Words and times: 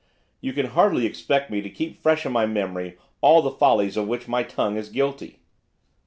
'You 0.39 0.51
can 0.53 0.65
hardly 0.65 1.05
expect 1.05 1.51
me 1.51 1.61
to 1.61 1.69
keep 1.69 1.95
fresh 2.01 2.25
in 2.25 2.31
my 2.31 2.47
memory 2.47 2.97
all 3.21 3.43
the 3.43 3.51
follies 3.51 3.97
of 3.97 4.07
which 4.07 4.27
my 4.27 4.41
tongue 4.41 4.75
is 4.75 4.89
guilty. 4.89 5.37